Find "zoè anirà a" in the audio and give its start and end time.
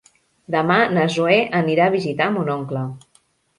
1.17-1.93